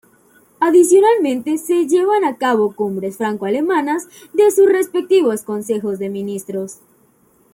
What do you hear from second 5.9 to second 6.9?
de Ministros.